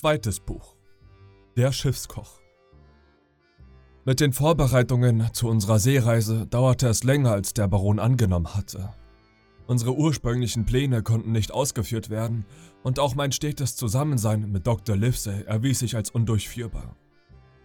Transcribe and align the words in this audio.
Zweites 0.00 0.38
Buch 0.38 0.76
Der 1.56 1.72
Schiffskoch 1.72 2.40
Mit 4.04 4.20
den 4.20 4.32
Vorbereitungen 4.32 5.28
zu 5.32 5.48
unserer 5.48 5.80
Seereise 5.80 6.46
dauerte 6.46 6.86
es 6.86 7.02
länger, 7.02 7.32
als 7.32 7.52
der 7.52 7.66
Baron 7.66 7.98
angenommen 7.98 8.54
hatte. 8.54 8.90
Unsere 9.66 9.96
ursprünglichen 9.96 10.64
Pläne 10.66 11.02
konnten 11.02 11.32
nicht 11.32 11.50
ausgeführt 11.50 12.10
werden 12.10 12.46
und 12.84 13.00
auch 13.00 13.16
mein 13.16 13.32
stetes 13.32 13.74
Zusammensein 13.74 14.52
mit 14.52 14.68
Dr. 14.68 14.94
Livesey 14.94 15.42
erwies 15.46 15.80
sich 15.80 15.96
als 15.96 16.12
undurchführbar. 16.12 16.94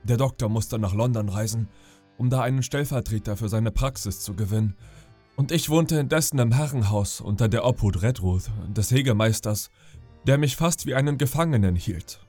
Der 0.01 0.17
Doktor 0.17 0.49
musste 0.49 0.79
nach 0.79 0.95
London 0.95 1.29
reisen, 1.29 1.69
um 2.17 2.31
da 2.31 2.41
einen 2.41 2.63
Stellvertreter 2.63 3.37
für 3.37 3.47
seine 3.47 3.69
Praxis 3.69 4.21
zu 4.21 4.33
gewinnen, 4.33 4.75
und 5.35 5.51
ich 5.51 5.69
wohnte 5.69 5.99
indessen 5.99 6.39
im 6.39 6.51
Herrenhaus 6.51 7.21
unter 7.21 7.47
der 7.47 7.63
Obhut 7.63 8.01
Redruth, 8.01 8.49
des 8.75 8.89
Hegemeisters, 8.89 9.69
der 10.27 10.37
mich 10.37 10.55
fast 10.55 10.85
wie 10.85 10.95
einen 10.95 11.17
Gefangenen 11.17 11.75
hielt. 11.75 12.25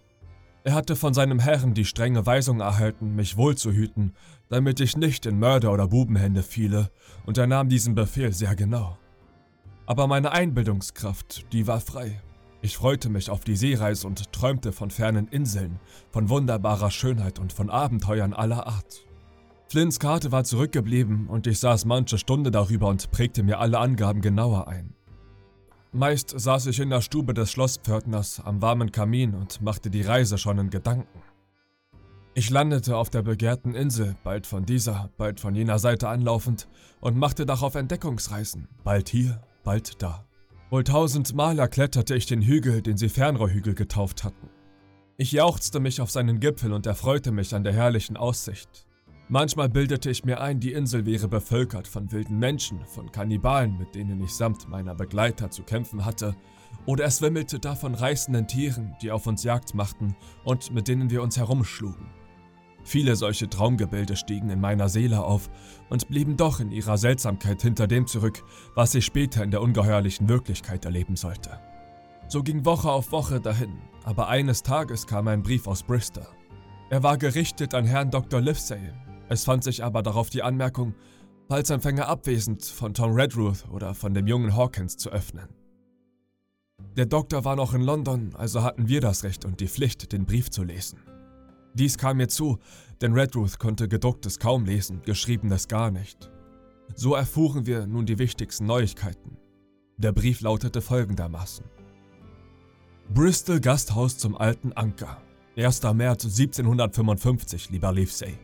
Er 0.64 0.74
hatte 0.74 0.96
von 0.96 1.12
seinem 1.12 1.40
Herrn 1.40 1.74
die 1.74 1.84
strenge 1.84 2.24
Weisung 2.24 2.60
erhalten, 2.60 3.14
mich 3.14 3.36
wohl 3.36 3.54
zu 3.54 3.72
hüten, 3.72 4.14
damit 4.48 4.80
ich 4.80 4.96
nicht 4.96 5.26
in 5.26 5.38
Mörder- 5.38 5.72
oder 5.72 5.88
Bubenhände 5.88 6.42
fiele, 6.42 6.90
und 7.26 7.36
er 7.36 7.46
nahm 7.46 7.68
diesen 7.68 7.94
Befehl 7.94 8.32
sehr 8.32 8.56
genau. 8.56 8.96
Aber 9.86 10.06
meine 10.06 10.32
Einbildungskraft, 10.32 11.52
die 11.52 11.66
war 11.66 11.80
frei. 11.80 12.22
Ich 12.62 12.78
freute 12.78 13.10
mich 13.10 13.28
auf 13.28 13.44
die 13.44 13.56
Seereise 13.56 14.06
und 14.06 14.32
träumte 14.32 14.72
von 14.72 14.90
fernen 14.90 15.28
Inseln, 15.28 15.78
von 16.10 16.30
wunderbarer 16.30 16.90
Schönheit 16.90 17.38
und 17.38 17.52
von 17.52 17.68
Abenteuern 17.68 18.32
aller 18.32 18.66
Art. 18.66 19.04
Flints 19.68 20.00
Karte 20.00 20.32
war 20.32 20.44
zurückgeblieben 20.44 21.26
und 21.26 21.46
ich 21.46 21.58
saß 21.58 21.84
manche 21.84 22.16
Stunde 22.16 22.50
darüber 22.50 22.88
und 22.88 23.10
prägte 23.10 23.42
mir 23.42 23.58
alle 23.58 23.78
Angaben 23.78 24.22
genauer 24.22 24.66
ein. 24.66 24.94
Meist 25.96 26.34
saß 26.36 26.66
ich 26.66 26.80
in 26.80 26.90
der 26.90 27.02
Stube 27.02 27.34
des 27.34 27.52
Schlosspförtners 27.52 28.40
am 28.44 28.60
warmen 28.60 28.90
Kamin 28.90 29.32
und 29.32 29.62
machte 29.62 29.90
die 29.90 30.02
Reise 30.02 30.38
schon 30.38 30.58
in 30.58 30.68
Gedanken. 30.68 31.22
Ich 32.34 32.50
landete 32.50 32.96
auf 32.96 33.10
der 33.10 33.22
begehrten 33.22 33.76
Insel, 33.76 34.16
bald 34.24 34.44
von 34.44 34.66
dieser, 34.66 35.10
bald 35.16 35.38
von 35.38 35.54
jener 35.54 35.78
Seite 35.78 36.08
anlaufend, 36.08 36.66
und 37.00 37.16
machte 37.16 37.46
darauf 37.46 37.76
Entdeckungsreisen, 37.76 38.66
bald 38.82 39.08
hier, 39.08 39.40
bald 39.62 40.02
da. 40.02 40.26
Wohl 40.68 40.82
tausendmal 40.82 41.60
erkletterte 41.60 42.16
ich 42.16 42.26
den 42.26 42.42
Hügel, 42.42 42.82
den 42.82 42.96
sie 42.96 43.08
Fernrohrhügel 43.08 43.76
getauft 43.76 44.24
hatten. 44.24 44.50
Ich 45.16 45.30
jauchzte 45.30 45.78
mich 45.78 46.00
auf 46.00 46.10
seinen 46.10 46.40
Gipfel 46.40 46.72
und 46.72 46.86
erfreute 46.86 47.30
mich 47.30 47.54
an 47.54 47.62
der 47.62 47.72
herrlichen 47.72 48.16
Aussicht. 48.16 48.88
Manchmal 49.28 49.70
bildete 49.70 50.10
ich 50.10 50.24
mir 50.24 50.40
ein, 50.42 50.60
die 50.60 50.72
Insel 50.72 51.06
wäre 51.06 51.28
bevölkert 51.28 51.88
von 51.88 52.12
wilden 52.12 52.38
Menschen, 52.38 52.84
von 52.84 53.10
Kannibalen, 53.10 53.78
mit 53.78 53.94
denen 53.94 54.22
ich 54.22 54.34
samt 54.34 54.68
meiner 54.68 54.94
Begleiter 54.94 55.50
zu 55.50 55.62
kämpfen 55.62 56.04
hatte, 56.04 56.36
oder 56.84 57.06
es 57.06 57.22
wimmelte 57.22 57.58
da 57.58 57.74
von 57.74 57.94
reißenden 57.94 58.46
Tieren, 58.46 58.94
die 59.00 59.10
auf 59.10 59.26
uns 59.26 59.42
Jagd 59.42 59.74
machten 59.74 60.14
und 60.44 60.72
mit 60.72 60.88
denen 60.88 61.08
wir 61.08 61.22
uns 61.22 61.38
herumschlugen. 61.38 62.06
Viele 62.82 63.16
solche 63.16 63.48
Traumgebilde 63.48 64.14
stiegen 64.14 64.50
in 64.50 64.60
meiner 64.60 64.90
Seele 64.90 65.24
auf 65.24 65.48
und 65.88 66.06
blieben 66.08 66.36
doch 66.36 66.60
in 66.60 66.70
ihrer 66.70 66.98
Seltsamkeit 66.98 67.62
hinter 67.62 67.86
dem 67.86 68.06
zurück, 68.06 68.42
was 68.74 68.94
ich 68.94 69.06
später 69.06 69.42
in 69.42 69.50
der 69.50 69.62
ungeheuerlichen 69.62 70.28
Wirklichkeit 70.28 70.84
erleben 70.84 71.16
sollte. 71.16 71.58
So 72.28 72.42
ging 72.42 72.66
Woche 72.66 72.90
auf 72.90 73.10
Woche 73.10 73.40
dahin, 73.40 73.78
aber 74.04 74.28
eines 74.28 74.62
Tages 74.62 75.06
kam 75.06 75.28
ein 75.28 75.42
Brief 75.42 75.66
aus 75.66 75.82
Bristol. 75.82 76.26
Er 76.90 77.02
war 77.02 77.16
gerichtet 77.16 77.72
an 77.72 77.86
Herrn 77.86 78.10
Dr. 78.10 78.42
Livesey, 78.42 78.92
es 79.28 79.44
fand 79.44 79.64
sich 79.64 79.82
aber 79.82 80.02
darauf 80.02 80.30
die 80.30 80.42
Anmerkung, 80.42 80.94
falls 81.48 81.70
Empfänger 81.70 82.08
abwesend, 82.08 82.64
von 82.64 82.94
Tom 82.94 83.12
Redruth 83.12 83.68
oder 83.70 83.94
von 83.94 84.14
dem 84.14 84.26
jungen 84.26 84.54
Hawkins 84.54 84.96
zu 84.96 85.10
öffnen. 85.10 85.48
Der 86.96 87.06
Doktor 87.06 87.44
war 87.44 87.56
noch 87.56 87.74
in 87.74 87.82
London, 87.82 88.34
also 88.34 88.62
hatten 88.62 88.88
wir 88.88 89.00
das 89.00 89.24
Recht 89.24 89.44
und 89.44 89.60
die 89.60 89.68
Pflicht, 89.68 90.12
den 90.12 90.26
Brief 90.26 90.50
zu 90.50 90.62
lesen. 90.62 91.00
Dies 91.74 91.98
kam 91.98 92.18
mir 92.18 92.28
zu, 92.28 92.58
denn 93.00 93.14
Redruth 93.14 93.58
konnte 93.58 93.88
gedrucktes 93.88 94.38
kaum 94.38 94.64
lesen, 94.64 95.02
geschriebenes 95.02 95.66
gar 95.66 95.90
nicht. 95.90 96.30
So 96.94 97.14
erfuhren 97.14 97.66
wir 97.66 97.86
nun 97.86 98.06
die 98.06 98.18
wichtigsten 98.18 98.66
Neuigkeiten. 98.66 99.38
Der 99.96 100.12
Brief 100.12 100.40
lautete 100.40 100.80
folgendermaßen. 100.80 101.64
Bristol 103.12 103.60
Gasthaus 103.60 104.18
zum 104.18 104.36
alten 104.36 104.72
Anker. 104.72 105.20
1. 105.56 105.82
März 105.82 106.24
1755, 106.24 107.70
lieber 107.70 107.92
Livesey. 107.92 108.38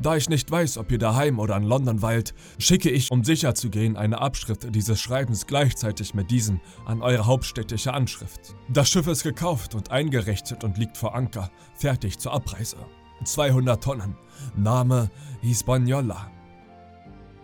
Da 0.00 0.14
ich 0.14 0.28
nicht 0.28 0.48
weiß, 0.48 0.78
ob 0.78 0.92
ihr 0.92 0.98
daheim 0.98 1.40
oder 1.40 1.56
in 1.56 1.64
London 1.64 2.02
weilt, 2.02 2.32
schicke 2.58 2.88
ich, 2.88 3.10
um 3.10 3.24
sicher 3.24 3.54
zu 3.56 3.68
gehen, 3.68 3.96
eine 3.96 4.20
Abschrift 4.20 4.72
dieses 4.74 5.00
Schreibens 5.00 5.46
gleichzeitig 5.46 6.14
mit 6.14 6.30
diesem 6.30 6.60
an 6.86 7.02
eure 7.02 7.26
hauptstädtische 7.26 7.92
Anschrift. 7.92 8.54
Das 8.68 8.88
Schiff 8.88 9.08
ist 9.08 9.24
gekauft 9.24 9.74
und 9.74 9.90
eingerichtet 9.90 10.62
und 10.62 10.78
liegt 10.78 10.96
vor 10.96 11.16
Anker, 11.16 11.50
fertig 11.74 12.18
zur 12.18 12.32
Abreise. 12.32 12.76
200 13.24 13.82
Tonnen. 13.82 14.16
Name 14.56 15.10
Hispaniola. 15.40 16.30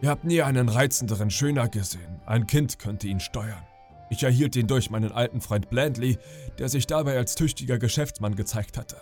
Ihr 0.01 0.11
habt 0.11 0.25
nie 0.25 0.43
einen 0.43 0.69
reizenderen 0.69 1.31
Schöner 1.31 1.69
gesehen. 1.69 2.21
Ein 2.27 2.47
Kind 2.47 2.79
könnte 2.79 3.09
ihn 3.09 3.19
steuern. 3.21 3.65
Ich 4.11 4.23
erhielt 4.23 4.55
ihn 4.55 4.69
durch 4.69 4.91
meinen 4.91 5.11
alten 5.11 5.41
Freund 5.41 5.71
Blandley, 5.71 6.19
der 6.59 6.69
sich 6.69 6.87
dabei 6.87 7.17
als 7.17 7.35
tüchtiger 7.35 7.79
Geschäftsmann 7.79 8.37
gezeigt 8.37 8.79
hatte. 8.79 8.97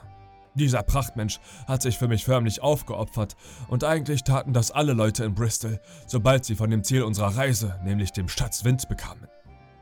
Dieser 0.54 0.82
Prachtmensch 0.82 1.40
hat 1.66 1.80
sich 1.80 1.98
für 1.98 2.08
mich 2.08 2.24
förmlich 2.24 2.62
aufgeopfert 2.62 3.36
und 3.68 3.84
eigentlich 3.84 4.22
taten 4.22 4.52
das 4.52 4.70
alle 4.70 4.92
Leute 4.92 5.24
in 5.24 5.34
Bristol, 5.34 5.80
sobald 6.06 6.44
sie 6.44 6.56
von 6.56 6.68
dem 6.68 6.84
Ziel 6.84 7.02
unserer 7.04 7.36
Reise, 7.36 7.78
nämlich 7.84 8.12
dem 8.12 8.28
Schatz 8.28 8.64
Wind, 8.64 8.88
bekamen. 8.88 9.28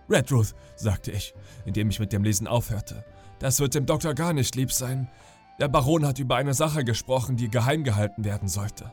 Redruth, 0.09 0.55
sagte 0.77 1.11
ich, 1.11 1.35
indem 1.65 1.91
ich 1.91 1.99
mit 1.99 2.13
dem 2.13 2.23
Lesen 2.23 2.47
aufhörte, 2.47 3.05
das 3.41 3.59
wird 3.59 3.75
dem 3.75 3.87
Doktor 3.87 4.15
gar 4.15 4.33
nicht 4.33 4.55
lieb 4.55 4.73
sein. 4.73 5.09
Der 5.59 5.69
Baron 5.69 6.07
hat 6.07 6.19
über 6.19 6.37
eine 6.37 6.55
Sache 6.55 6.85
gesprochen, 6.85 7.37
die 7.37 7.49
geheim 7.49 7.85
gehalten 7.85 8.25
werden 8.25 8.49
sollte. 8.49 8.93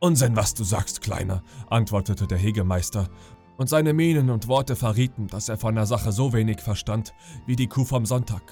Unsinn, 0.00 0.36
was 0.36 0.52
du 0.52 0.64
sagst, 0.64 1.00
Kleiner, 1.00 1.42
antwortete 1.70 2.26
der 2.26 2.38
Hegemeister, 2.38 3.08
und 3.56 3.68
seine 3.68 3.92
Mienen 3.92 4.30
und 4.30 4.48
Worte 4.48 4.74
verrieten, 4.76 5.28
dass 5.28 5.48
er 5.48 5.56
von 5.56 5.76
der 5.76 5.86
Sache 5.86 6.12
so 6.12 6.32
wenig 6.32 6.60
verstand 6.60 7.14
wie 7.46 7.56
die 7.56 7.68
Kuh 7.68 7.84
vom 7.84 8.04
Sonntag. 8.04 8.42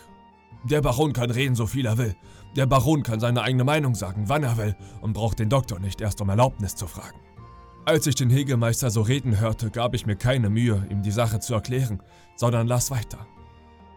Der 0.64 0.80
Baron 0.80 1.12
kann 1.12 1.30
reden, 1.30 1.56
so 1.56 1.66
viel 1.66 1.86
er 1.86 1.98
will. 1.98 2.14
Der 2.56 2.66
Baron 2.66 3.02
kann 3.02 3.20
seine 3.20 3.42
eigene 3.42 3.64
Meinung 3.64 3.94
sagen, 3.94 4.24
wann 4.28 4.42
er 4.42 4.58
will, 4.58 4.76
und 5.00 5.14
braucht 5.14 5.38
den 5.38 5.48
Doktor 5.48 5.78
nicht 5.78 6.00
erst 6.00 6.20
um 6.20 6.28
Erlaubnis 6.28 6.74
zu 6.76 6.86
fragen. 6.86 7.18
Als 7.84 8.06
ich 8.06 8.14
den 8.14 8.30
Hegemeister 8.30 8.90
so 8.90 9.00
reden 9.00 9.40
hörte, 9.40 9.70
gab 9.70 9.94
ich 9.94 10.06
mir 10.06 10.16
keine 10.16 10.50
Mühe, 10.50 10.86
ihm 10.90 11.02
die 11.02 11.10
Sache 11.10 11.40
zu 11.40 11.54
erklären, 11.54 12.02
sondern 12.36 12.68
las 12.68 12.90
weiter. 12.90 13.26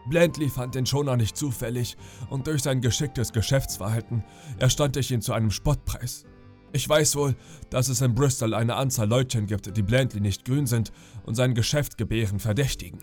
Blandley 0.08 0.48
fand 0.48 0.74
den 0.74 0.86
Schoner 0.86 1.16
nicht 1.16 1.36
zufällig 1.36 1.96
und 2.30 2.46
durch 2.46 2.62
sein 2.62 2.80
geschicktes 2.80 3.32
Geschäftsverhalten 3.32 4.24
erstand 4.58 4.96
ich 4.96 5.10
ihn 5.10 5.20
zu 5.20 5.32
einem 5.32 5.50
Spottpreis. 5.50 6.24
Ich 6.72 6.88
weiß 6.88 7.16
wohl, 7.16 7.36
dass 7.70 7.88
es 7.88 8.00
in 8.00 8.14
Bristol 8.14 8.54
eine 8.54 8.76
Anzahl 8.76 9.08
Leutchen 9.08 9.46
gibt, 9.46 9.76
die 9.76 9.82
Blandley 9.82 10.20
nicht 10.20 10.44
grün 10.44 10.66
sind 10.66 10.92
und 11.24 11.34
sein 11.34 11.54
Geschäftsgebären 11.54 12.38
verdächtigen. 12.38 12.98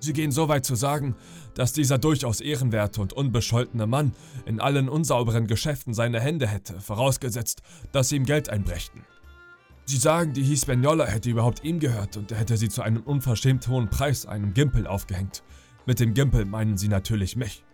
Sie 0.00 0.12
gehen 0.12 0.30
so 0.30 0.48
weit 0.48 0.64
zu 0.64 0.74
sagen, 0.74 1.16
dass 1.54 1.72
dieser 1.72 1.98
durchaus 1.98 2.40
ehrenwerte 2.40 3.00
und 3.00 3.12
unbescholtene 3.12 3.86
Mann 3.86 4.12
in 4.46 4.60
allen 4.60 4.88
unsauberen 4.88 5.46
Geschäften 5.46 5.92
seine 5.92 6.20
Hände 6.20 6.46
hätte, 6.46 6.80
vorausgesetzt, 6.80 7.62
dass 7.92 8.08
sie 8.08 8.16
ihm 8.16 8.24
Geld 8.24 8.48
einbrächten. 8.48 9.02
Sie 9.86 9.96
sagen, 9.96 10.34
die 10.34 10.42
Hispaniola 10.42 11.06
hätte 11.06 11.30
überhaupt 11.30 11.64
ihm 11.64 11.80
gehört 11.80 12.16
und 12.16 12.30
er 12.30 12.38
hätte 12.38 12.56
sie 12.56 12.68
zu 12.68 12.82
einem 12.82 13.02
unverschämt 13.02 13.66
hohen 13.68 13.88
Preis 13.88 14.26
einem 14.26 14.52
Gimpel 14.54 14.86
aufgehängt. 14.86 15.42
Mit 15.86 15.98
dem 15.98 16.12
Gimpel 16.14 16.44
meinen 16.44 16.76
sie 16.76 16.88
natürlich 16.88 17.36
mich. 17.36 17.64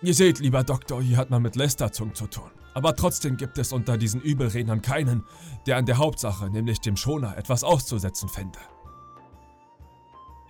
Ihr 0.00 0.14
seht, 0.14 0.38
lieber 0.38 0.62
Doktor, 0.62 1.02
hier 1.02 1.16
hat 1.16 1.30
man 1.30 1.42
mit 1.42 1.56
Lästerzung 1.56 2.14
zu 2.14 2.28
tun. 2.28 2.50
Aber 2.74 2.94
trotzdem 2.94 3.36
gibt 3.36 3.58
es 3.58 3.72
unter 3.72 3.98
diesen 3.98 4.20
Übelrednern 4.20 4.82
keinen, 4.82 5.24
der 5.66 5.76
an 5.76 5.86
der 5.86 5.98
Hauptsache, 5.98 6.50
nämlich 6.50 6.80
dem 6.80 6.96
Schoner, 6.96 7.36
etwas 7.36 7.64
auszusetzen 7.64 8.28
fände. 8.28 8.58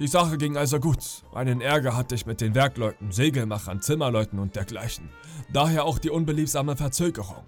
Die 0.01 0.09
Sache 0.09 0.39
ging 0.39 0.57
also 0.57 0.81
gut. 0.81 1.23
Einen 1.33 1.61
Ärger 1.61 1.97
hatte 1.97 2.17
ich 2.17 2.27
mit 2.27 2.41
den 2.41 2.57
Werkleuten, 2.57 3.13
Segelmachern, 3.13 3.81
Zimmerleuten 3.81 4.41
und 4.41 4.57
dergleichen. 4.57 5.09
Daher 5.53 5.85
auch 5.85 6.01
die 6.01 6.11
unbeliebsame 6.11 6.77
Verzögerung. 6.77 7.45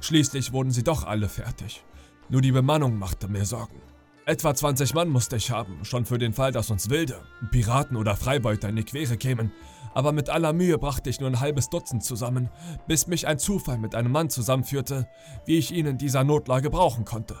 Schließlich 0.00 0.52
wurden 0.52 0.70
sie 0.70 0.84
doch 0.84 1.04
alle 1.04 1.28
fertig. 1.28 1.84
Nur 2.28 2.40
die 2.40 2.52
Bemannung 2.52 2.98
machte 2.98 3.26
mir 3.26 3.44
Sorgen. 3.44 3.80
Etwa 4.26 4.54
20 4.54 4.94
Mann 4.94 5.08
musste 5.08 5.36
ich 5.36 5.50
haben, 5.50 5.84
schon 5.84 6.04
für 6.04 6.18
den 6.18 6.34
Fall, 6.34 6.52
dass 6.52 6.70
uns 6.70 6.88
Wilde, 6.88 7.20
Piraten 7.50 7.96
oder 7.96 8.14
Freibeuter 8.14 8.68
in 8.68 8.76
die 8.76 8.84
Quere 8.84 9.16
kämen. 9.16 9.50
Aber 9.92 10.12
mit 10.12 10.28
aller 10.28 10.52
Mühe 10.52 10.78
brachte 10.78 11.10
ich 11.10 11.18
nur 11.18 11.30
ein 11.30 11.40
halbes 11.40 11.68
Dutzend 11.68 12.04
zusammen, 12.04 12.48
bis 12.86 13.08
mich 13.08 13.26
ein 13.26 13.40
Zufall 13.40 13.78
mit 13.78 13.96
einem 13.96 14.12
Mann 14.12 14.30
zusammenführte, 14.30 15.08
wie 15.46 15.56
ich 15.56 15.72
ihn 15.72 15.86
in 15.86 15.98
dieser 15.98 16.22
Notlage 16.22 16.70
brauchen 16.70 17.04
konnte. 17.04 17.36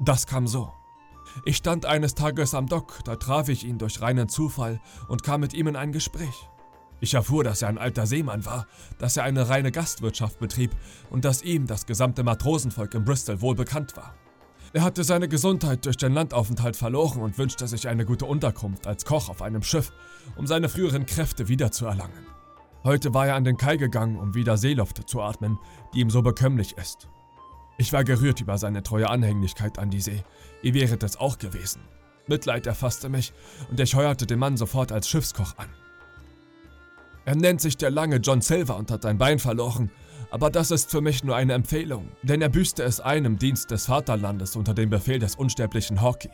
Das 0.00 0.26
kam 0.26 0.46
so. 0.46 0.72
Ich 1.44 1.56
stand 1.56 1.86
eines 1.86 2.14
Tages 2.14 2.54
am 2.54 2.66
Dock, 2.66 3.00
da 3.04 3.16
traf 3.16 3.48
ich 3.48 3.64
ihn 3.64 3.78
durch 3.78 4.00
reinen 4.00 4.28
Zufall 4.28 4.80
und 5.08 5.22
kam 5.22 5.40
mit 5.40 5.54
ihm 5.54 5.66
in 5.66 5.76
ein 5.76 5.92
Gespräch. 5.92 6.48
Ich 7.00 7.14
erfuhr, 7.14 7.42
dass 7.42 7.62
er 7.62 7.68
ein 7.68 7.78
alter 7.78 8.06
Seemann 8.06 8.46
war, 8.46 8.66
dass 8.98 9.16
er 9.16 9.24
eine 9.24 9.48
reine 9.48 9.72
Gastwirtschaft 9.72 10.38
betrieb 10.38 10.70
und 11.10 11.24
dass 11.24 11.42
ihm 11.42 11.66
das 11.66 11.86
gesamte 11.86 12.22
Matrosenvolk 12.22 12.94
in 12.94 13.04
Bristol 13.04 13.40
wohl 13.40 13.56
bekannt 13.56 13.96
war. 13.96 14.14
Er 14.72 14.84
hatte 14.84 15.04
seine 15.04 15.28
Gesundheit 15.28 15.84
durch 15.84 15.96
den 15.96 16.14
Landaufenthalt 16.14 16.76
verloren 16.76 17.20
und 17.20 17.36
wünschte 17.38 17.66
sich 17.66 17.88
eine 17.88 18.06
gute 18.06 18.24
Unterkunft 18.24 18.86
als 18.86 19.04
Koch 19.04 19.28
auf 19.28 19.42
einem 19.42 19.62
Schiff, 19.62 19.92
um 20.36 20.46
seine 20.46 20.68
früheren 20.68 21.04
Kräfte 21.04 21.48
wiederzuerlangen. 21.48 22.26
Heute 22.84 23.12
war 23.12 23.26
er 23.26 23.34
an 23.34 23.44
den 23.44 23.56
Kai 23.56 23.76
gegangen, 23.76 24.16
um 24.16 24.34
wieder 24.34 24.56
Seeluft 24.56 25.08
zu 25.08 25.20
atmen, 25.20 25.58
die 25.92 26.00
ihm 26.00 26.10
so 26.10 26.22
bekömmlich 26.22 26.78
ist. 26.78 27.08
Ich 27.78 27.92
war 27.92 28.04
gerührt 28.04 28.40
über 28.40 28.58
seine 28.58 28.82
treue 28.82 29.08
Anhänglichkeit 29.08 29.78
an 29.78 29.90
die 29.90 30.00
See. 30.00 30.22
Ihr 30.62 30.74
wäret 30.74 31.02
es 31.02 31.16
auch 31.16 31.38
gewesen. 31.38 31.82
Mitleid 32.26 32.66
erfasste 32.66 33.08
mich 33.08 33.32
und 33.70 33.80
ich 33.80 33.94
heuerte 33.94 34.26
den 34.26 34.38
Mann 34.38 34.56
sofort 34.56 34.92
als 34.92 35.08
Schiffskoch 35.08 35.56
an. 35.56 35.68
Er 37.24 37.36
nennt 37.36 37.60
sich 37.60 37.76
der 37.76 37.90
lange 37.90 38.16
John 38.16 38.40
Silver 38.40 38.76
und 38.76 38.90
hat 38.90 39.06
ein 39.06 39.18
Bein 39.18 39.38
verloren, 39.38 39.90
aber 40.30 40.50
das 40.50 40.70
ist 40.70 40.90
für 40.90 41.00
mich 41.00 41.24
nur 41.24 41.36
eine 41.36 41.52
Empfehlung, 41.52 42.08
denn 42.22 42.42
er 42.42 42.48
büßte 42.48 42.82
es 42.82 43.00
ein 43.00 43.24
im 43.24 43.38
Dienst 43.38 43.70
des 43.70 43.86
Vaterlandes 43.86 44.56
unter 44.56 44.74
dem 44.74 44.90
Befehl 44.90 45.18
des 45.18 45.36
unsterblichen 45.36 46.02
Hockey. 46.02 46.30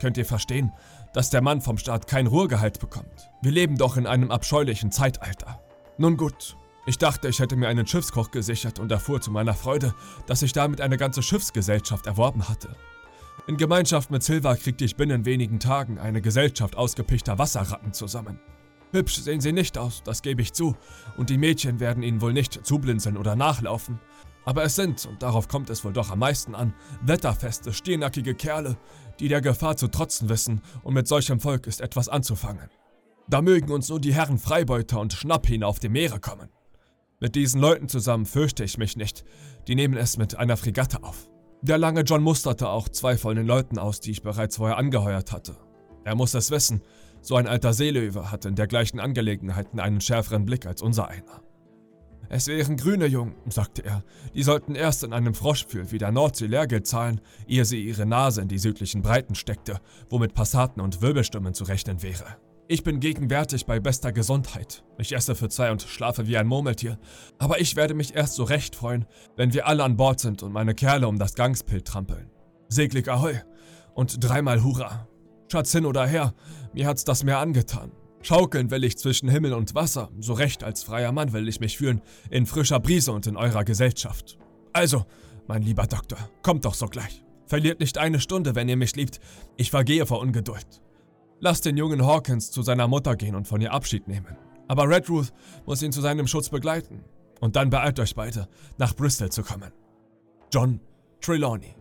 Könnt 0.00 0.16
ihr 0.16 0.26
verstehen, 0.26 0.72
dass 1.12 1.30
der 1.30 1.42
Mann 1.42 1.60
vom 1.60 1.78
Staat 1.78 2.06
kein 2.06 2.26
Ruhegehalt 2.26 2.80
bekommt? 2.80 3.30
Wir 3.42 3.52
leben 3.52 3.76
doch 3.76 3.96
in 3.96 4.06
einem 4.06 4.30
abscheulichen 4.30 4.90
Zeitalter. 4.90 5.60
Nun 5.96 6.16
gut, 6.16 6.56
ich 6.86 6.98
dachte, 6.98 7.28
ich 7.28 7.40
hätte 7.40 7.56
mir 7.56 7.68
einen 7.68 7.86
Schiffskoch 7.86 8.30
gesichert 8.30 8.78
und 8.78 8.92
erfuhr 8.92 9.20
zu 9.20 9.32
meiner 9.32 9.54
Freude, 9.54 9.94
dass 10.26 10.42
ich 10.42 10.52
damit 10.52 10.80
eine 10.80 10.96
ganze 10.96 11.20
Schiffsgesellschaft 11.20 12.06
erworben 12.06 12.48
hatte. 12.48 12.76
In 13.48 13.56
Gemeinschaft 13.56 14.10
mit 14.10 14.22
Silva 14.22 14.54
kriegte 14.54 14.84
ich 14.84 14.96
binnen 14.96 15.24
wenigen 15.24 15.60
Tagen 15.60 15.98
eine 15.98 16.22
Gesellschaft 16.22 16.76
ausgepichter 16.76 17.38
Wasserratten 17.38 17.92
zusammen. 17.92 18.38
Hübsch 18.92 19.16
sehen 19.16 19.40
sie 19.40 19.52
nicht 19.52 19.76
aus, 19.78 20.02
das 20.04 20.22
gebe 20.22 20.42
ich 20.42 20.52
zu, 20.52 20.76
und 21.16 21.28
die 21.28 21.38
Mädchen 21.38 21.80
werden 21.80 22.02
ihnen 22.02 22.20
wohl 22.20 22.32
nicht 22.32 22.64
zublinzeln 22.64 23.16
oder 23.16 23.36
nachlaufen. 23.36 24.00
Aber 24.44 24.62
es 24.62 24.76
sind, 24.76 25.06
und 25.06 25.22
darauf 25.22 25.48
kommt 25.48 25.70
es 25.70 25.84
wohl 25.84 25.92
doch 25.92 26.10
am 26.10 26.20
meisten 26.20 26.54
an, 26.54 26.72
wetterfeste, 27.02 27.72
stehnackige 27.72 28.36
Kerle, 28.36 28.76
die 29.18 29.28
der 29.28 29.40
Gefahr 29.40 29.76
zu 29.76 29.88
trotzen 29.88 30.28
wissen, 30.28 30.62
und 30.84 30.94
mit 30.94 31.08
solchem 31.08 31.40
Volk 31.40 31.66
ist 31.66 31.80
etwas 31.80 32.08
anzufangen. 32.08 32.70
Da 33.28 33.42
mögen 33.42 33.72
uns 33.72 33.88
nur 33.88 33.98
die 33.98 34.14
Herren 34.14 34.38
Freibeuter 34.38 35.00
und 35.00 35.12
Schnapphähne 35.12 35.66
auf 35.66 35.80
dem 35.80 35.92
Meere 35.92 36.20
kommen. 36.20 36.48
Mit 37.18 37.34
diesen 37.34 37.62
Leuten 37.62 37.88
zusammen 37.88 38.26
fürchte 38.26 38.62
ich 38.62 38.76
mich 38.76 38.96
nicht, 38.96 39.24
die 39.68 39.74
nehmen 39.74 39.96
es 39.96 40.18
mit 40.18 40.36
einer 40.36 40.58
Fregatte 40.58 41.02
auf. 41.02 41.30
Der 41.62 41.78
lange 41.78 42.02
John 42.02 42.22
musterte 42.22 42.68
auch 42.68 42.90
zwei 42.90 43.16
von 43.16 43.36
den 43.36 43.46
Leuten 43.46 43.78
aus, 43.78 44.00
die 44.00 44.10
ich 44.10 44.22
bereits 44.22 44.56
vorher 44.56 44.76
angeheuert 44.76 45.32
hatte. 45.32 45.56
Er 46.04 46.14
muss 46.14 46.34
es 46.34 46.50
wissen, 46.50 46.82
so 47.22 47.36
ein 47.36 47.46
alter 47.46 47.72
Seelöwe 47.72 48.30
hat 48.30 48.44
in 48.44 48.54
dergleichen 48.54 49.00
Angelegenheiten 49.00 49.80
einen 49.80 50.02
schärferen 50.02 50.44
Blick 50.44 50.66
als 50.66 50.82
unser 50.82 51.08
einer. 51.08 51.42
Es 52.28 52.48
wären 52.48 52.76
grüne 52.76 53.06
Jungen, 53.06 53.36
sagte 53.48 53.82
er, 53.82 54.04
die 54.34 54.42
sollten 54.42 54.74
erst 54.74 55.02
in 55.02 55.14
einem 55.14 55.32
Froschpfühl 55.32 55.90
wie 55.92 55.98
der 55.98 56.12
Nordsee 56.12 56.46
Lehrgeld 56.46 56.86
zahlen, 56.86 57.22
ehe 57.46 57.64
sie 57.64 57.82
ihre 57.82 58.04
Nase 58.04 58.42
in 58.42 58.48
die 58.48 58.58
südlichen 58.58 59.00
Breiten 59.00 59.34
steckte, 59.34 59.80
womit 60.10 60.34
Passaten 60.34 60.82
und 60.82 61.00
Wirbelstimmen 61.00 61.54
zu 61.54 61.64
rechnen 61.64 62.02
wäre. 62.02 62.36
Ich 62.68 62.82
bin 62.82 62.98
gegenwärtig 62.98 63.64
bei 63.64 63.78
bester 63.78 64.12
Gesundheit. 64.12 64.82
Ich 64.98 65.14
esse 65.14 65.36
für 65.36 65.48
zwei 65.48 65.70
und 65.70 65.82
schlafe 65.82 66.26
wie 66.26 66.36
ein 66.36 66.48
Murmeltier. 66.48 66.98
Aber 67.38 67.60
ich 67.60 67.76
werde 67.76 67.94
mich 67.94 68.16
erst 68.16 68.34
so 68.34 68.42
recht 68.42 68.74
freuen, 68.74 69.06
wenn 69.36 69.54
wir 69.54 69.68
alle 69.68 69.84
an 69.84 69.96
Bord 69.96 70.18
sind 70.18 70.42
und 70.42 70.50
meine 70.50 70.74
Kerle 70.74 71.06
um 71.06 71.16
das 71.16 71.34
Gangspil 71.34 71.82
trampeln. 71.82 72.28
Seglig 72.68 73.08
Ahoi 73.08 73.34
und 73.94 74.16
dreimal 74.22 74.64
Hurra. 74.64 75.06
Schatz 75.50 75.70
hin 75.70 75.86
oder 75.86 76.08
her, 76.08 76.34
mir 76.72 76.88
hat's 76.88 77.04
das 77.04 77.22
Meer 77.22 77.38
angetan. 77.38 77.92
Schaukeln 78.20 78.72
will 78.72 78.82
ich 78.82 78.98
zwischen 78.98 79.28
Himmel 79.28 79.52
und 79.52 79.76
Wasser, 79.76 80.10
so 80.18 80.32
recht 80.32 80.64
als 80.64 80.82
freier 80.82 81.12
Mann 81.12 81.32
will 81.32 81.46
ich 81.46 81.60
mich 81.60 81.78
fühlen, 81.78 82.02
in 82.30 82.46
frischer 82.46 82.80
Brise 82.80 83.12
und 83.12 83.28
in 83.28 83.36
eurer 83.36 83.62
Gesellschaft. 83.62 84.38
Also, 84.72 85.04
mein 85.46 85.62
lieber 85.62 85.86
Doktor, 85.86 86.18
kommt 86.42 86.64
doch 86.64 86.74
sogleich. 86.74 87.22
Verliert 87.46 87.78
nicht 87.78 87.96
eine 87.96 88.18
Stunde, 88.18 88.56
wenn 88.56 88.68
ihr 88.68 88.76
mich 88.76 88.96
liebt, 88.96 89.20
ich 89.56 89.70
vergehe 89.70 90.04
vor 90.04 90.18
Ungeduld. 90.18 90.82
Lasst 91.40 91.64
den 91.64 91.76
jungen 91.76 92.04
Hawkins 92.04 92.50
zu 92.50 92.62
seiner 92.62 92.88
Mutter 92.88 93.16
gehen 93.16 93.34
und 93.34 93.46
von 93.46 93.60
ihr 93.60 93.72
Abschied 93.72 94.08
nehmen. 94.08 94.36
Aber 94.68 94.88
Redruth 94.88 95.32
muss 95.66 95.82
ihn 95.82 95.92
zu 95.92 96.00
seinem 96.00 96.26
Schutz 96.26 96.48
begleiten. 96.48 97.04
Und 97.40 97.56
dann 97.56 97.68
beeilt 97.68 98.00
euch 98.00 98.14
beide, 98.14 98.48
nach 98.78 98.96
Bristol 98.96 99.30
zu 99.30 99.42
kommen. 99.42 99.72
John 100.50 100.80
Trelawney. 101.20 101.76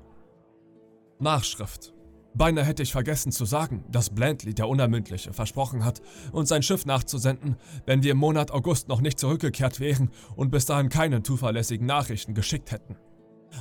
Nachschrift 1.20 1.96
Beinahe 2.38 2.66
hätte 2.66 2.84
ich 2.84 2.92
vergessen 2.92 3.32
zu 3.32 3.46
sagen, 3.46 3.86
dass 3.90 4.10
Blantley, 4.10 4.54
der 4.54 4.68
Unermüdliche, 4.68 5.32
versprochen 5.32 5.86
hat, 5.86 6.02
uns 6.34 6.50
sein 6.50 6.64
Schiff 6.64 6.86
nachzusenden, 6.86 7.56
wenn 7.86 8.04
wir 8.04 8.12
im 8.12 8.18
Monat 8.18 8.52
August 8.52 8.90
noch 8.90 9.00
nicht 9.00 9.18
zurückgekehrt 9.20 9.80
wären 9.80 10.12
und 10.36 10.52
bis 10.52 10.66
dahin 10.66 10.90
keine 10.90 11.24
zuverlässigen 11.24 11.88
Nachrichten 11.88 12.34
geschickt 12.34 12.72
hätten. 12.72 12.98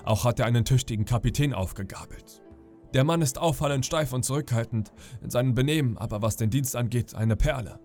Auch 0.04 0.24
hat 0.24 0.40
er 0.40 0.46
einen 0.46 0.64
tüchtigen 0.64 1.04
Kapitän 1.04 1.54
aufgegabelt. 1.54 2.42
Der 2.94 3.02
Mann 3.02 3.22
ist 3.22 3.38
auffallend 3.38 3.84
steif 3.84 4.12
und 4.12 4.24
zurückhaltend, 4.24 4.92
in 5.20 5.28
seinem 5.28 5.54
Benehmen, 5.54 5.98
aber 5.98 6.22
was 6.22 6.36
den 6.36 6.50
Dienst 6.50 6.76
angeht, 6.76 7.14
eine 7.14 7.34
Perle. 7.34 7.80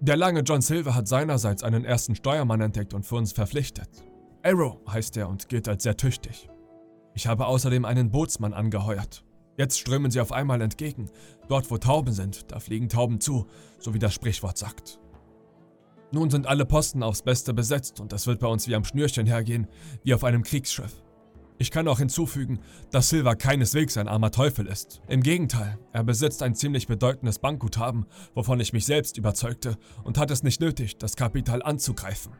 Der 0.00 0.16
lange 0.16 0.40
John 0.40 0.62
Silver 0.62 0.94
hat 0.94 1.06
seinerseits 1.06 1.62
einen 1.62 1.84
ersten 1.84 2.14
Steuermann 2.14 2.62
entdeckt 2.62 2.94
und 2.94 3.04
für 3.04 3.16
uns 3.16 3.32
verpflichtet. 3.32 3.90
Arrow 4.42 4.78
heißt 4.90 5.18
er 5.18 5.28
und 5.28 5.50
gilt 5.50 5.68
als 5.68 5.82
sehr 5.82 5.98
tüchtig. 5.98 6.48
Ich 7.14 7.26
habe 7.26 7.46
außerdem 7.46 7.84
einen 7.84 8.10
Bootsmann 8.10 8.54
angeheuert. 8.54 9.22
Jetzt 9.58 9.78
strömen 9.78 10.10
sie 10.10 10.20
auf 10.20 10.32
einmal 10.32 10.62
entgegen. 10.62 11.10
Dort, 11.48 11.70
wo 11.70 11.76
Tauben 11.76 12.14
sind, 12.14 12.50
da 12.50 12.58
fliegen 12.58 12.88
Tauben 12.88 13.20
zu, 13.20 13.48
so 13.78 13.92
wie 13.92 13.98
das 13.98 14.14
Sprichwort 14.14 14.56
sagt. 14.56 14.98
Nun 16.10 16.30
sind 16.30 16.46
alle 16.46 16.64
Posten 16.64 17.02
aufs 17.02 17.22
Beste 17.22 17.52
besetzt 17.52 18.00
und 18.00 18.12
das 18.12 18.26
wird 18.26 18.40
bei 18.40 18.46
uns 18.46 18.66
wie 18.66 18.74
am 18.74 18.84
Schnürchen 18.84 19.26
hergehen, 19.26 19.66
wie 20.04 20.14
auf 20.14 20.24
einem 20.24 20.42
Kriegsschiff. 20.42 21.02
Ich 21.60 21.72
kann 21.72 21.88
auch 21.88 21.98
hinzufügen, 21.98 22.60
dass 22.92 23.08
Silva 23.08 23.34
keineswegs 23.34 23.96
ein 23.96 24.06
armer 24.06 24.30
Teufel 24.30 24.66
ist. 24.68 25.00
Im 25.08 25.22
Gegenteil, 25.22 25.76
er 25.92 26.04
besitzt 26.04 26.42
ein 26.44 26.54
ziemlich 26.54 26.86
bedeutendes 26.86 27.40
Bankguthaben, 27.40 28.06
wovon 28.34 28.60
ich 28.60 28.72
mich 28.72 28.86
selbst 28.86 29.18
überzeugte, 29.18 29.76
und 30.04 30.18
hat 30.18 30.30
es 30.30 30.44
nicht 30.44 30.60
nötig, 30.60 30.98
das 30.98 31.16
Kapital 31.16 31.62
anzugreifen. 31.62 32.32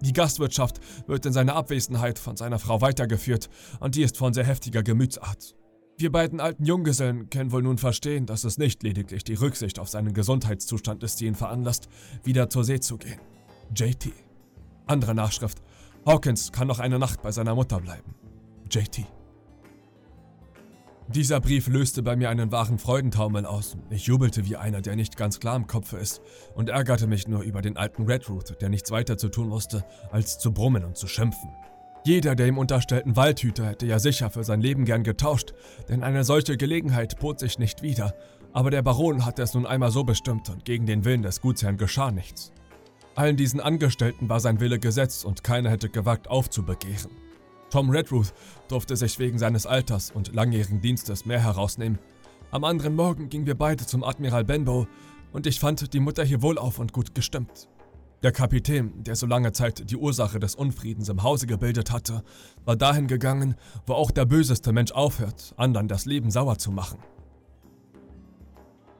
Die 0.00 0.14
Gastwirtschaft 0.14 0.80
wird 1.06 1.26
in 1.26 1.34
seiner 1.34 1.54
Abwesenheit 1.54 2.18
von 2.18 2.36
seiner 2.36 2.58
Frau 2.58 2.80
weitergeführt 2.80 3.50
und 3.80 3.94
die 3.94 4.02
ist 4.02 4.16
von 4.16 4.32
sehr 4.32 4.44
heftiger 4.44 4.82
Gemütsart. 4.82 5.54
Wir 5.98 6.12
beiden 6.12 6.40
alten 6.40 6.64
Junggesellen 6.64 7.30
können 7.30 7.52
wohl 7.52 7.62
nun 7.62 7.78
verstehen, 7.78 8.26
dass 8.26 8.44
es 8.44 8.58
nicht 8.58 8.82
lediglich 8.82 9.24
die 9.24 9.34
Rücksicht 9.34 9.78
auf 9.78 9.88
seinen 9.88 10.12
Gesundheitszustand 10.12 11.02
ist, 11.02 11.20
die 11.20 11.26
ihn 11.26 11.34
veranlasst, 11.34 11.88
wieder 12.22 12.50
zur 12.50 12.64
See 12.64 12.80
zu 12.80 12.98
gehen. 12.98 13.20
JT. 13.74 14.12
Andere 14.86 15.14
Nachschrift. 15.14 15.62
Hawkins 16.04 16.52
kann 16.52 16.68
noch 16.68 16.78
eine 16.78 16.98
Nacht 16.98 17.22
bei 17.22 17.32
seiner 17.32 17.54
Mutter 17.54 17.80
bleiben. 17.80 18.14
JT. 18.70 19.06
Dieser 21.08 21.40
Brief 21.40 21.68
löste 21.68 22.02
bei 22.02 22.16
mir 22.16 22.30
einen 22.30 22.50
wahren 22.50 22.78
Freudentaumel 22.78 23.46
aus. 23.46 23.76
Ich 23.90 24.06
jubelte 24.06 24.44
wie 24.44 24.56
einer, 24.56 24.80
der 24.80 24.96
nicht 24.96 25.16
ganz 25.16 25.38
klar 25.38 25.54
im 25.54 25.68
Kopfe 25.68 25.98
ist, 25.98 26.20
und 26.56 26.68
ärgerte 26.68 27.06
mich 27.06 27.28
nur 27.28 27.42
über 27.42 27.62
den 27.62 27.76
alten 27.76 28.06
Redroot, 28.06 28.60
der 28.60 28.70
nichts 28.70 28.90
weiter 28.90 29.16
zu 29.16 29.28
tun 29.28 29.50
wusste, 29.50 29.84
als 30.10 30.40
zu 30.40 30.52
brummen 30.52 30.84
und 30.84 30.96
zu 30.96 31.06
schimpfen. 31.06 31.50
Jeder 32.04 32.34
der 32.34 32.48
ihm 32.48 32.58
unterstellten 32.58 33.14
Waldhüter 33.16 33.66
hätte 33.66 33.86
ja 33.86 34.00
sicher 34.00 34.30
für 34.30 34.42
sein 34.42 34.60
Leben 34.60 34.84
gern 34.84 35.04
getauscht, 35.04 35.54
denn 35.88 36.02
eine 36.02 36.24
solche 36.24 36.56
Gelegenheit 36.56 37.20
bot 37.20 37.38
sich 37.38 37.58
nicht 37.58 37.82
wieder. 37.82 38.14
Aber 38.52 38.70
der 38.70 38.82
Baron 38.82 39.24
hatte 39.24 39.42
es 39.42 39.54
nun 39.54 39.66
einmal 39.66 39.92
so 39.92 40.02
bestimmt 40.02 40.48
und 40.50 40.64
gegen 40.64 40.86
den 40.86 41.04
Willen 41.04 41.22
des 41.22 41.40
Gutsherrn 41.40 41.76
geschah 41.76 42.10
nichts. 42.10 42.52
Allen 43.14 43.36
diesen 43.36 43.60
Angestellten 43.60 44.28
war 44.28 44.40
sein 44.40 44.60
Wille 44.60 44.78
gesetzt 44.78 45.24
und 45.24 45.44
keiner 45.44 45.70
hätte 45.70 45.88
gewagt 45.88 46.28
aufzubegehren. 46.28 47.25
Tom 47.70 47.90
Redruth 47.90 48.32
durfte 48.68 48.96
sich 48.96 49.18
wegen 49.18 49.38
seines 49.38 49.66
Alters 49.66 50.10
und 50.10 50.34
langjährigen 50.34 50.80
Dienstes 50.80 51.26
mehr 51.26 51.40
herausnehmen. 51.40 51.98
Am 52.50 52.64
anderen 52.64 52.94
Morgen 52.94 53.28
gingen 53.28 53.46
wir 53.46 53.56
beide 53.56 53.86
zum 53.86 54.04
Admiral 54.04 54.44
Benbow 54.44 54.86
und 55.32 55.46
ich 55.46 55.58
fand 55.58 55.92
die 55.92 56.00
Mutter 56.00 56.24
hier 56.24 56.42
wohlauf 56.42 56.78
und 56.78 56.92
gut 56.92 57.14
gestimmt. 57.14 57.68
Der 58.22 58.32
Kapitän, 58.32 59.04
der 59.04 59.14
so 59.14 59.26
lange 59.26 59.52
Zeit 59.52 59.90
die 59.90 59.96
Ursache 59.96 60.38
des 60.38 60.54
Unfriedens 60.54 61.08
im 61.08 61.22
Hause 61.22 61.46
gebildet 61.46 61.90
hatte, 61.90 62.22
war 62.64 62.76
dahin 62.76 63.08
gegangen, 63.08 63.56
wo 63.86 63.92
auch 63.92 64.10
der 64.10 64.24
böseste 64.24 64.72
Mensch 64.72 64.92
aufhört, 64.92 65.52
anderen 65.56 65.88
das 65.88 66.06
Leben 66.06 66.30
sauer 66.30 66.56
zu 66.58 66.70
machen. 66.70 66.98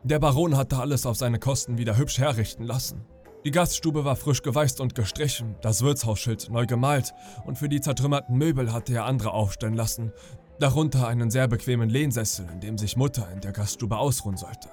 Der 0.04 0.18
Baron 0.18 0.56
hatte 0.56 0.78
alles 0.78 1.06
auf 1.06 1.16
seine 1.16 1.38
Kosten 1.38 1.78
wieder 1.78 1.96
hübsch 1.96 2.18
herrichten 2.18 2.64
lassen. 2.64 3.04
Die 3.46 3.52
Gaststube 3.52 4.04
war 4.04 4.16
frisch 4.16 4.42
geweißt 4.42 4.80
und 4.80 4.96
gestrichen, 4.96 5.54
das 5.62 5.82
Wirtshausschild 5.82 6.50
neu 6.50 6.66
gemalt 6.66 7.14
und 7.44 7.56
für 7.56 7.68
die 7.68 7.80
zertrümmerten 7.80 8.36
Möbel 8.36 8.72
hatte 8.72 8.92
er 8.92 9.04
andere 9.04 9.30
aufstellen 9.30 9.74
lassen, 9.74 10.10
darunter 10.58 11.06
einen 11.06 11.30
sehr 11.30 11.46
bequemen 11.46 11.88
Lehnsessel, 11.88 12.48
in 12.52 12.58
dem 12.58 12.76
sich 12.76 12.96
Mutter 12.96 13.30
in 13.32 13.40
der 13.40 13.52
Gaststube 13.52 13.98
ausruhen 13.98 14.36
sollte. 14.36 14.68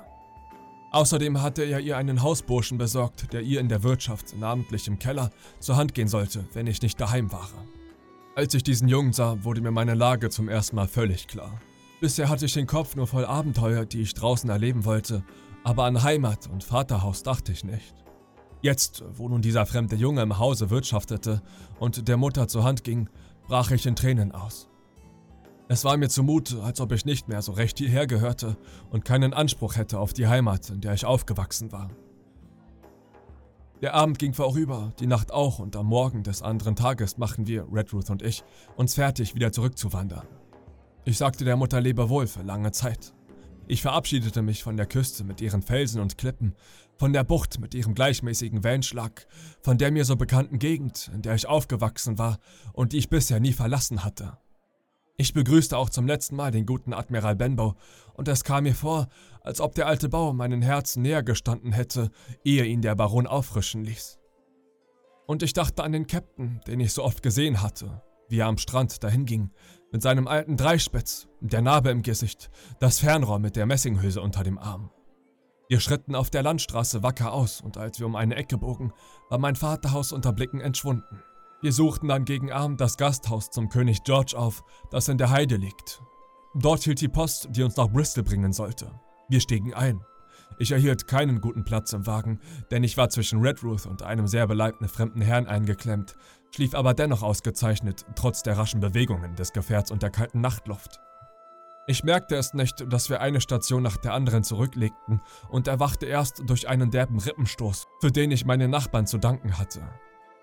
Außerdem 0.89 1.39
hatte 1.39 1.62
er 1.62 1.82
ihr 1.82 1.98
einen 1.98 2.24
Hausburschen 2.24 2.80
besorgt, 2.80 3.32
der 3.32 3.42
ihr 3.42 3.60
in 3.60 3.70
der 3.70 3.84
Wirtschaft, 3.84 4.36
namentlich 4.36 4.88
im 4.88 4.98
Keller, 4.98 5.30
zur 5.60 5.75
Hand 5.75 5.94
gehen 5.94 6.08
sollte, 6.08 6.44
wenn 6.53 6.65
ich 6.65 6.82
nicht 6.82 7.00
daheim 7.00 7.32
war. 7.32 7.50
Als 8.36 8.56
ich 8.56 8.63
diesen 8.63 8.88
Jungen 8.88 9.13
sah, 9.13 9.44
wurde 9.44 9.62
mir 9.62 9.70
meine 9.70 9.94
Lage 9.94 10.32
zum 10.32 10.50
ersten 10.50 10.77
Mal 10.77 10.88
völlig 10.88 11.27
klar. 11.27 11.62
Bisher 12.01 12.27
hatte 12.27 12.48
ich 12.48 12.53
den 12.53 12.65
Kopf 12.65 12.96
nur 12.96 13.06
voll 13.06 13.25
Abenteuer, 13.25 13.86
die 13.86 14.01
ich 14.01 14.15
draußen 14.15 14.50
erleben 14.50 14.84
wollte, 14.84 15.24
aber 15.63 15.84
an 15.84 16.01
Heimat 16.01 16.50
und 16.51 16.63
Vaterhaus 16.63 17.22
dachte 17.22 17.51
ich 17.51 17.63
nicht. 17.63 17.94
Jetzt, 18.63 19.03
wo 19.17 19.27
nun 19.27 19.41
dieser 19.41 19.65
fremde 19.65 19.98
Junge 19.98 20.22
im 20.22 20.39
Hause 20.39 20.70
wirtschaftete 20.70 21.41
und 21.79 22.08
der 22.08 22.15
Mutter 22.15 22.48
zur 22.48 22.63
Hand 22.63 22.86
ging, 22.86 23.10
brach 23.46 23.72
ich 23.72 23.86
in 23.86 23.98
Tränen 23.98 24.32
aus. 24.32 24.70
Es 25.67 25.84
war 25.84 25.98
mir 25.98 26.08
zumute, 26.08 26.63
als 26.63 26.79
ob 26.79 26.93
ich 26.93 27.03
nicht 27.03 27.27
mehr 27.27 27.41
so 27.41 27.51
recht 27.51 27.77
hierher 27.77 28.08
gehörte 28.08 28.55
und 28.89 29.03
keinen 29.03 29.34
Anspruch 29.34 29.75
hätte 29.75 30.00
auf 30.00 30.13
die 30.13 30.27
Heimat, 30.27 30.70
in 30.70 30.79
der 30.79 30.93
ich 30.93 31.03
aufgewachsen 31.03 31.74
war. 31.74 31.89
Der 33.82 33.96
Abend 33.96 34.17
ging 34.17 34.34
vorüber, 34.34 34.93
die 34.98 35.08
Nacht 35.08 35.34
auch, 35.34 35.60
und 35.60 35.75
am 35.75 35.88
Morgen 35.88 36.24
des 36.24 36.41
anderen 36.41 36.77
Tages 36.77 37.17
machten 37.17 37.48
wir, 37.48 37.67
Redruth 37.70 38.10
und 38.10 38.22
ich, 38.22 38.46
uns 38.77 38.96
fertig, 38.96 39.36
wieder 39.36 39.51
zurückzuwandern. 39.51 40.25
Ich 41.03 41.17
sagte 41.17 41.43
der 41.43 41.58
Mutter 41.58 41.82
Lebewohl 41.82 42.27
für 42.27 42.43
lange 42.43 42.72
Zeit. 42.72 43.13
Ich 43.67 43.82
verabschiedete 43.82 44.41
mich 44.41 44.62
von 44.62 44.75
der 44.75 44.86
Küste 44.86 45.24
mit 45.24 45.39
ihren 45.39 45.62
Felsen 45.62 46.01
und 46.01 46.17
Klippen, 46.17 46.53
von 46.98 47.13
der 47.13 47.24
Bucht 47.24 47.60
mit 47.60 47.74
ihrem 47.74 47.96
gleichmäßigen 47.96 48.63
Wellenschlag, 48.63 49.25
von 49.62 49.77
der 49.77 49.91
mir 49.91 50.05
so 50.05 50.15
bekannten 50.15 50.60
Gegend, 50.60 51.10
in 51.13 51.22
der 51.22 51.36
ich 51.36 51.48
aufgewachsen 51.48 52.17
war 52.17 52.39
und 52.74 52.91
die 52.91 52.98
ich 52.98 53.10
bisher 53.10 53.39
nie 53.39 53.53
verlassen 53.53 54.03
hatte. 54.03 54.38
Ich 55.15 55.34
begrüßte 55.34 55.77
auch 55.77 55.89
zum 55.89 56.08
letzten 56.08 56.36
Mal 56.36 56.51
den 56.51 56.65
guten 56.65 56.93
Admiral 56.93 57.36
Benbow, 57.36 57.75
und 58.15 58.27
es 58.27 58.43
kam 58.43 58.63
mir 58.63 58.75
vor, 58.75 59.08
als 59.41 59.62
ob 59.62 59.75
der 59.75 59.88
alte 59.88 60.10
Bau 60.10 60.34
meinen 60.34 60.62
Herzen 60.62 61.01
näher 61.01 61.24
gestanden 61.24 61.72
hätte, 61.72 62.12
ehe 62.43 62.65
ihn 62.65 62.82
der 62.82 62.96
Baron 62.96 63.27
auffrischen 63.27 63.84
ließ. 63.86 64.20
Und 65.25 65.41
ich 65.41 65.53
dachte 65.53 65.84
an 65.84 65.93
den 65.93 66.08
Captain, 66.08 66.60
den 66.67 66.79
ich 66.79 66.93
so 66.93 67.03
oft 67.03 67.24
gesehen 67.24 67.62
hatte, 67.62 68.01
wie 68.34 68.40
er 68.40 68.48
am 68.48 68.58
Strand 68.58 69.04
dahinging, 69.04 69.52
mit 69.92 70.02
seinem 70.02 70.28
alten 70.28 70.58
Dreispitz, 70.58 71.28
der 71.40 71.62
Narbe 71.62 71.92
im 71.92 72.02
Gesicht, 72.02 72.50
das 72.80 72.98
Fernrohr 72.98 73.38
mit 73.38 73.56
der 73.56 73.68
Messinghülse 73.68 74.24
unter 74.24 74.44
dem 74.44 74.58
Arm. 74.58 74.90
Wir 75.70 75.80
schritten 75.80 76.16
auf 76.16 76.32
der 76.32 76.42
Landstraße 76.42 77.04
wacker 77.04 77.32
aus, 77.32 77.62
und 77.62 77.78
als 77.78 78.00
wir 78.00 78.08
um 78.08 78.16
eine 78.16 78.36
Ecke 78.36 78.58
bogen, 78.58 78.92
war 79.30 79.38
mein 79.38 79.56
Vaterhaus 79.56 80.12
unter 80.12 80.34
Blicken 80.34 80.62
entschwunden. 80.62 81.22
Wir 81.62 81.72
suchten 81.72 82.08
dann 82.08 82.25
gegen 82.25 82.52
Abend 82.52 82.82
das 82.82 82.98
Gasthaus 82.98 83.52
zum 83.52 83.70
König 83.70 84.04
George 84.04 84.34
auf, 84.36 84.63
das 84.90 85.10
in 85.10 85.20
der 85.20 85.30
Heide 85.30 85.58
liegt. 85.58 86.02
Dort 86.56 86.82
hielt 86.86 87.02
die 87.02 87.10
Post, 87.10 87.50
die 87.52 87.62
uns 87.62 87.78
nach 87.78 87.92
Bristol 87.92 88.24
bringen 88.24 88.52
sollte. 88.52 89.00
Wir 89.30 89.42
stiegen 89.42 89.75
ein. 89.75 90.04
Ich 90.58 90.72
erhielt 90.72 91.08
keinen 91.08 91.42
guten 91.42 91.64
Platz 91.64 91.94
im 91.94 92.06
Wagen, 92.06 92.40
denn 92.72 92.84
ich 92.84 92.98
war 92.98 93.10
zwischen 93.10 93.42
Redruth 93.42 93.86
und 93.86 94.04
einem 94.04 94.28
sehr 94.28 94.48
beleibten 94.48 94.88
fremden 94.88 95.22
Herrn 95.22 95.48
eingeklemmt, 95.48 96.16
schlief 96.54 96.76
aber 96.76 96.94
dennoch 96.94 97.24
ausgezeichnet, 97.24 98.06
trotz 98.16 98.44
der 98.44 98.58
raschen 98.58 98.80
Bewegungen 98.80 99.36
des 99.36 99.54
Gefährts 99.54 99.92
und 99.92 100.04
der 100.04 100.12
kalten 100.12 100.42
Nachtluft. 100.42 101.00
Ich 101.86 102.04
merkte 102.04 102.36
es 102.36 102.54
nicht, 102.54 102.86
dass 102.88 103.10
wir 103.10 103.20
eine 103.20 103.42
Station 103.42 103.84
nach 103.84 103.98
der 103.98 104.14
anderen 104.14 104.44
zurücklegten 104.44 105.22
und 105.50 105.68
erwachte 105.68 106.06
erst 106.06 106.44
durch 106.46 106.70
einen 106.70 106.92
derben 106.92 107.20
Rippenstoß, 107.20 107.88
für 108.00 108.12
den 108.12 108.32
ich 108.32 108.46
meinen 108.46 108.72
Nachbarn 108.72 109.06
zu 109.06 109.18
danken 109.18 109.58
hatte. 109.58 109.82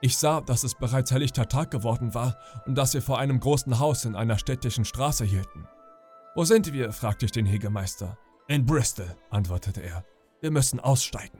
Ich 0.02 0.18
sah, 0.18 0.42
dass 0.42 0.64
es 0.64 0.74
bereits 0.74 1.12
helllichter 1.12 1.48
Tag 1.48 1.70
geworden 1.70 2.14
war 2.14 2.36
und 2.66 2.76
dass 2.76 2.92
wir 2.92 3.02
vor 3.02 3.18
einem 3.18 3.40
großen 3.40 3.78
Haus 3.78 4.04
in 4.04 4.16
einer 4.16 4.38
städtischen 4.38 4.84
Straße 4.84 5.24
hielten. 5.24 5.66
Wo 6.34 6.44
sind 6.44 6.72
wir? 6.72 6.92
fragte 6.92 7.24
ich 7.24 7.32
den 7.32 7.46
Hegemeister. 7.46 8.18
In 8.50 8.66
Bristol, 8.66 9.06
antwortete 9.30 9.80
er. 9.80 10.04
Wir 10.40 10.50
müssen 10.50 10.80
aussteigen. 10.80 11.38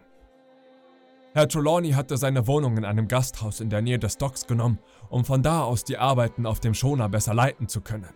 Herr 1.33 1.49
Trelawney 1.49 1.91
hatte 1.91 2.17
seine 2.17 2.47
Wohnung 2.47 2.77
in 2.77 2.85
einem 2.85 3.09
Gasthaus 3.09 3.59
in 3.59 3.69
der 3.69 3.83
Nähe 3.83 3.99
des 3.99 4.17
Docks 4.17 4.47
genommen, 4.47 4.79
um 5.09 5.25
von 5.25 5.43
da 5.43 5.65
aus 5.65 5.83
die 5.83 5.99
Arbeiten 5.99 6.47
auf 6.47 6.61
dem 6.61 6.73
Schoner 6.73 7.09
besser 7.09 7.35
leiten 7.35 7.67
zu 7.67 7.81
können. 7.81 8.15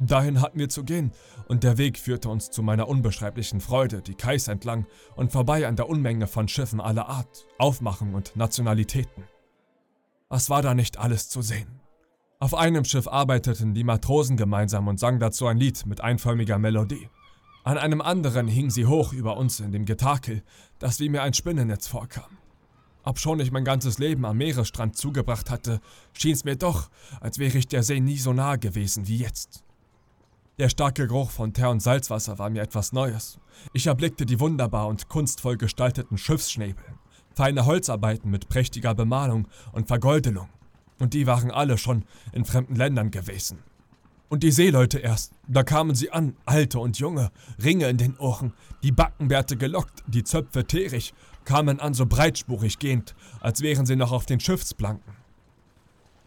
Dahin 0.00 0.40
hatten 0.40 0.58
wir 0.58 0.68
zu 0.68 0.82
gehen, 0.82 1.12
und 1.46 1.62
der 1.62 1.78
Weg 1.78 1.96
führte 1.96 2.28
uns 2.28 2.50
zu 2.50 2.64
meiner 2.64 2.88
unbeschreiblichen 2.88 3.60
Freude 3.60 4.02
die 4.02 4.16
Kais 4.16 4.48
entlang 4.48 4.88
und 5.14 5.30
vorbei 5.30 5.68
an 5.68 5.76
der 5.76 5.88
Unmenge 5.88 6.26
von 6.26 6.48
Schiffen 6.48 6.80
aller 6.80 7.08
Art, 7.08 7.46
Aufmachung 7.58 8.14
und 8.14 8.34
Nationalitäten. 8.34 9.22
Was 10.28 10.50
war 10.50 10.60
da 10.60 10.74
nicht 10.74 10.98
alles 10.98 11.28
zu 11.28 11.40
sehen? 11.40 11.80
Auf 12.40 12.54
einem 12.54 12.84
Schiff 12.84 13.06
arbeiteten 13.06 13.74
die 13.74 13.84
Matrosen 13.84 14.36
gemeinsam 14.36 14.88
und 14.88 14.98
sangen 14.98 15.20
dazu 15.20 15.46
ein 15.46 15.56
Lied 15.58 15.86
mit 15.86 16.00
einförmiger 16.00 16.58
Melodie. 16.58 17.08
An 17.64 17.78
einem 17.78 18.02
anderen 18.02 18.46
hing 18.46 18.68
sie 18.68 18.84
hoch 18.84 19.14
über 19.14 19.38
uns 19.38 19.58
in 19.58 19.72
dem 19.72 19.86
Getakel, 19.86 20.42
das 20.78 21.00
wie 21.00 21.08
mir 21.08 21.22
ein 21.22 21.32
Spinnennetz 21.32 21.86
vorkam. 21.86 22.36
Obschon 23.04 23.40
ich 23.40 23.52
mein 23.52 23.64
ganzes 23.64 23.98
Leben 23.98 24.26
am 24.26 24.36
Meeresstrand 24.36 24.98
zugebracht 24.98 25.50
hatte, 25.50 25.80
schien 26.12 26.34
es 26.34 26.44
mir 26.44 26.56
doch, 26.56 26.90
als 27.20 27.38
wäre 27.38 27.56
ich 27.56 27.66
der 27.66 27.82
See 27.82 28.00
nie 28.00 28.18
so 28.18 28.34
nahe 28.34 28.58
gewesen 28.58 29.08
wie 29.08 29.16
jetzt. 29.16 29.64
Der 30.58 30.68
starke 30.68 31.06
Geruch 31.06 31.30
von 31.30 31.54
Teer 31.54 31.70
und 31.70 31.80
Salzwasser 31.80 32.38
war 32.38 32.50
mir 32.50 32.60
etwas 32.60 32.92
Neues. 32.92 33.38
Ich 33.72 33.86
erblickte 33.86 34.26
die 34.26 34.40
wunderbar 34.40 34.86
und 34.86 35.08
kunstvoll 35.08 35.56
gestalteten 35.56 36.18
Schiffsschnäbel, 36.18 36.84
feine 37.34 37.64
Holzarbeiten 37.64 38.30
mit 38.30 38.50
prächtiger 38.50 38.94
Bemalung 38.94 39.48
und 39.72 39.88
Vergoldelung. 39.88 40.50
Und 40.98 41.14
die 41.14 41.26
waren 41.26 41.50
alle 41.50 41.78
schon 41.78 42.04
in 42.32 42.44
fremden 42.44 42.76
Ländern 42.76 43.10
gewesen. 43.10 43.60
Und 44.34 44.42
die 44.42 44.50
Seeleute 44.50 44.98
erst, 44.98 45.30
da 45.46 45.62
kamen 45.62 45.94
sie 45.94 46.10
an, 46.10 46.34
alte 46.44 46.80
und 46.80 46.98
junge, 46.98 47.30
Ringe 47.62 47.88
in 47.88 47.98
den 47.98 48.18
Ohren, 48.18 48.52
die 48.82 48.90
Backenbärte 48.90 49.56
gelockt, 49.56 50.02
die 50.08 50.24
Zöpfe 50.24 50.64
teerig, 50.64 51.14
kamen 51.44 51.78
an 51.78 51.94
so 51.94 52.04
breitspurig 52.04 52.80
gehend, 52.80 53.14
als 53.38 53.60
wären 53.60 53.86
sie 53.86 53.94
noch 53.94 54.10
auf 54.10 54.26
den 54.26 54.40
Schiffsplanken. 54.40 55.14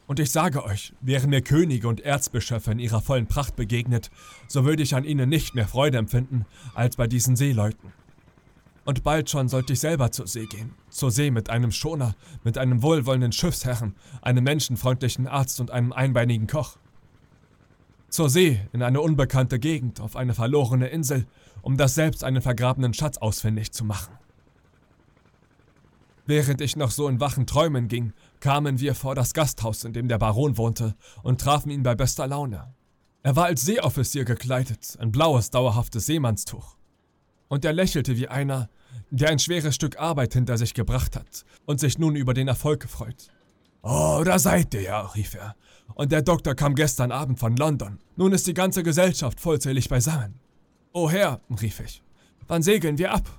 Und 0.07 0.21
ich 0.21 0.31
sage 0.31 0.63
euch, 0.63 0.93
wären 1.01 1.31
mir 1.31 1.41
Könige 1.41 1.89
und 1.89 1.99
Erzbischöfe 1.99 2.71
in 2.71 2.79
ihrer 2.79 3.01
vollen 3.01 3.27
Pracht 3.27 3.57
begegnet, 3.57 4.09
so 4.47 4.63
würde 4.63 4.83
ich 4.83 4.95
an 4.95 5.03
ihnen 5.03 5.27
nicht 5.27 5.53
mehr 5.53 5.67
Freude 5.67 5.97
empfinden, 5.97 6.45
als 6.75 6.95
bei 6.95 7.07
diesen 7.07 7.35
Seeleuten. 7.35 7.91
Und 8.85 9.03
bald 9.03 9.29
schon 9.29 9.49
sollte 9.49 9.73
ich 9.73 9.81
selber 9.81 10.13
zur 10.13 10.27
See 10.27 10.45
gehen. 10.45 10.71
Zur 10.89 11.11
See 11.11 11.29
mit 11.29 11.49
einem 11.49 11.73
Schoner, 11.73 12.15
mit 12.45 12.57
einem 12.57 12.81
wohlwollenden 12.83 13.33
Schiffsherren, 13.33 13.95
einem 14.21 14.45
menschenfreundlichen 14.45 15.27
Arzt 15.27 15.59
und 15.59 15.71
einem 15.71 15.91
einbeinigen 15.91 16.47
Koch. 16.47 16.77
Zur 18.09 18.29
See, 18.29 18.61
in 18.71 18.81
eine 18.81 19.01
unbekannte 19.01 19.59
Gegend, 19.59 19.99
auf 19.99 20.15
eine 20.15 20.33
verlorene 20.33 20.87
Insel, 20.87 21.25
um 21.61 21.75
das 21.77 21.95
selbst 21.95 22.23
einen 22.23 22.41
vergrabenen 22.41 22.93
Schatz 22.93 23.17
ausfindig 23.17 23.73
zu 23.73 23.83
machen. 23.83 24.17
Während 26.25 26.61
ich 26.61 26.75
noch 26.75 26.91
so 26.91 27.07
in 27.07 27.19
wachen 27.19 27.47
Träumen 27.47 27.87
ging, 27.87 28.13
kamen 28.39 28.79
wir 28.79 28.95
vor 28.95 29.15
das 29.15 29.33
Gasthaus, 29.33 29.83
in 29.83 29.93
dem 29.93 30.07
der 30.07 30.17
Baron 30.17 30.57
wohnte, 30.57 30.95
und 31.23 31.41
trafen 31.41 31.69
ihn 31.69 31.83
bei 31.83 31.95
bester 31.95 32.27
Laune. 32.27 32.73
Er 33.23 33.35
war 33.35 33.45
als 33.45 33.63
Seeoffizier 33.63 34.25
gekleidet, 34.25 34.97
ein 34.99 35.11
blaues, 35.11 35.51
dauerhaftes 35.51 36.05
Seemannstuch. 36.05 36.75
Und 37.49 37.65
er 37.65 37.73
lächelte 37.73 38.17
wie 38.17 38.27
einer, 38.27 38.69
der 39.09 39.29
ein 39.29 39.39
schweres 39.39 39.75
Stück 39.75 39.99
Arbeit 39.99 40.33
hinter 40.33 40.57
sich 40.57 40.73
gebracht 40.73 41.15
hat 41.15 41.45
und 41.65 41.79
sich 41.79 41.97
nun 41.97 42.15
über 42.15 42.33
den 42.33 42.47
Erfolg 42.47 42.87
freut. 42.89 43.31
Oh, 43.81 44.21
da 44.25 44.39
seid 44.39 44.73
ihr 44.73 44.81
ja, 44.81 45.01
rief 45.01 45.35
er. 45.35 45.55
Und 45.95 46.11
der 46.11 46.21
Doktor 46.21 46.55
kam 46.55 46.75
gestern 46.75 47.11
Abend 47.11 47.39
von 47.39 47.55
London. 47.55 47.99
Nun 48.15 48.33
ist 48.33 48.47
die 48.47 48.53
ganze 48.53 48.83
Gesellschaft 48.83 49.39
vollzählig 49.39 49.89
beisammen. 49.89 50.39
Oh 50.93 51.09
Herr, 51.09 51.41
rief 51.61 51.79
ich, 51.79 52.03
wann 52.47 52.63
segeln 52.63 52.97
wir 52.97 53.13
ab? 53.13 53.29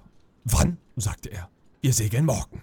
Wann? 0.44 0.78
sagte 0.96 1.30
er. 1.30 1.48
Wir 1.80 1.92
segeln 1.92 2.24
morgen. 2.24 2.62